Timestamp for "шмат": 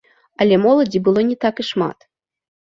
1.71-1.97